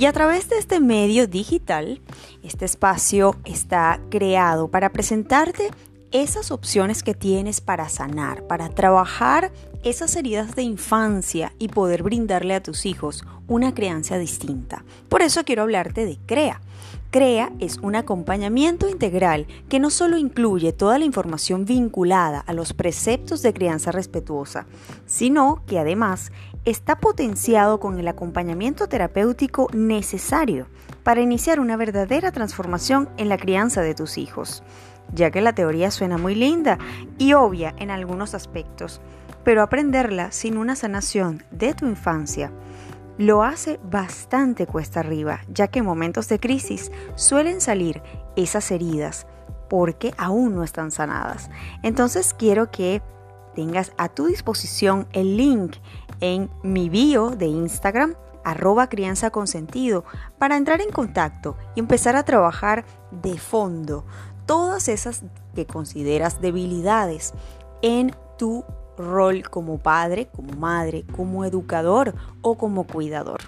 [0.00, 2.00] Y a través de este medio digital,
[2.42, 5.68] este espacio está creado para presentarte
[6.10, 9.52] esas opciones que tienes para sanar, para trabajar
[9.84, 14.86] esas heridas de infancia y poder brindarle a tus hijos una crianza distinta.
[15.10, 16.62] Por eso quiero hablarte de CREA.
[17.10, 22.72] CREA es un acompañamiento integral que no solo incluye toda la información vinculada a los
[22.72, 24.66] preceptos de crianza respetuosa,
[25.06, 26.30] sino que además
[26.64, 30.68] está potenciado con el acompañamiento terapéutico necesario
[31.02, 34.62] para iniciar una verdadera transformación en la crianza de tus hijos
[35.12, 36.78] ya que la teoría suena muy linda
[37.18, 39.00] y obvia en algunos aspectos,
[39.44, 42.52] pero aprenderla sin una sanación de tu infancia
[43.20, 48.02] lo hace bastante cuesta arriba, ya que en momentos de crisis suelen salir
[48.34, 49.26] esas heridas
[49.68, 51.50] porque aún no están sanadas.
[51.82, 53.02] Entonces quiero que
[53.54, 55.76] tengas a tu disposición el link
[56.20, 60.06] en mi bio de Instagram arroba crianza consentido
[60.38, 64.06] para entrar en contacto y empezar a trabajar de fondo
[64.46, 67.34] todas esas que consideras debilidades
[67.82, 68.64] en tu
[69.00, 73.40] rol como padre, como madre, como educador o como cuidador.